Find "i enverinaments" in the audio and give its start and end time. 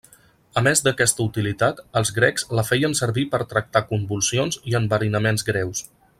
4.73-5.47